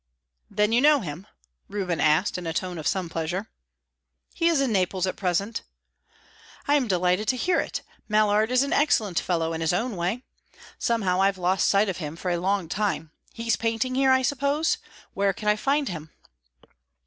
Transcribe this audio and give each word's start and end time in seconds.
"Then 0.49 0.71
you 0.71 0.81
know 0.81 1.01
him?" 1.01 1.27
Reuben 1.69 1.99
asked, 2.01 2.39
in 2.39 2.47
a 2.47 2.53
tone 2.53 2.79
of 2.79 2.87
some 2.87 3.07
pleasure. 3.07 3.51
"He 4.33 4.47
is 4.47 4.59
in 4.59 4.71
Naples 4.71 5.05
at 5.05 5.15
present." 5.15 5.61
"I'm 6.67 6.87
delighted 6.87 7.27
to 7.27 7.37
hear 7.37 7.59
it. 7.59 7.83
Mallard 8.09 8.49
is 8.49 8.63
an 8.63 8.73
excellent 8.73 9.19
fellow, 9.19 9.53
in 9.53 9.61
his 9.61 9.73
own 9.73 9.95
way, 9.95 10.23
Somehow 10.79 11.21
I've 11.21 11.37
lost 11.37 11.67
sight 11.69 11.87
of 11.87 11.97
him 11.97 12.15
for 12.15 12.31
a 12.31 12.39
long 12.39 12.67
time. 12.67 13.11
He's 13.31 13.55
painting 13.55 13.93
here, 13.93 14.09
I 14.09 14.23
suppose? 14.23 14.79
Where 15.13 15.33
can 15.33 15.47
I 15.47 15.55
find 15.55 15.87
him?" 15.87 16.09